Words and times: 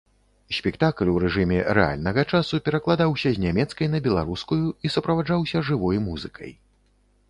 Спектакль 0.59 1.11
у 1.11 1.13
рэжыме 1.23 1.59
рэальнага 1.79 2.25
часу 2.33 2.61
перакладаўся 2.69 3.29
з 3.37 3.45
нямецкай 3.47 3.87
на 3.95 4.03
беларускую 4.09 4.61
і 4.87 4.97
суправаджаўся 4.97 5.67
жывой 5.71 6.07
музыкай. 6.09 6.51